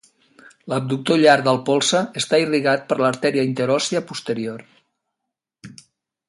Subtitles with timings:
[0.71, 4.65] L'abductor llarg del polze està irrigat per l'artèria interòssia posterior.